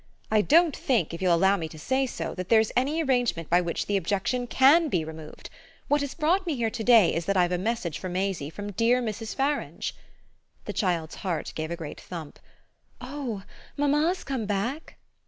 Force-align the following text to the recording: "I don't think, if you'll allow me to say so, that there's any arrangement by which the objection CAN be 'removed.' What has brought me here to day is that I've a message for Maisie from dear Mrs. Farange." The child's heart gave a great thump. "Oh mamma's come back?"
"I 0.31 0.41
don't 0.41 0.75
think, 0.75 1.13
if 1.13 1.21
you'll 1.21 1.35
allow 1.35 1.57
me 1.57 1.69
to 1.69 1.77
say 1.77 2.07
so, 2.07 2.33
that 2.33 2.49
there's 2.49 2.71
any 2.75 3.03
arrangement 3.03 3.51
by 3.51 3.61
which 3.61 3.85
the 3.85 3.97
objection 3.97 4.47
CAN 4.47 4.89
be 4.89 5.05
'removed.' 5.05 5.51
What 5.89 6.01
has 6.01 6.15
brought 6.15 6.47
me 6.47 6.55
here 6.55 6.71
to 6.71 6.83
day 6.83 7.13
is 7.13 7.25
that 7.25 7.37
I've 7.37 7.51
a 7.51 7.59
message 7.59 7.99
for 7.99 8.09
Maisie 8.09 8.49
from 8.49 8.71
dear 8.71 8.99
Mrs. 8.99 9.35
Farange." 9.35 9.93
The 10.65 10.73
child's 10.73 11.17
heart 11.21 11.51
gave 11.53 11.69
a 11.69 11.75
great 11.75 12.01
thump. 12.01 12.39
"Oh 12.99 13.43
mamma's 13.77 14.23
come 14.23 14.47
back?" 14.47 14.97